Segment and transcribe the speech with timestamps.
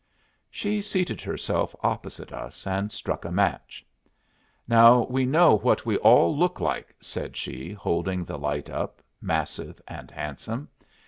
[0.49, 3.85] She seated herself opposite us and struck a match.
[4.67, 9.79] "Now we know what we all look like," said she, holding the light up, massive
[9.87, 10.69] and handsome.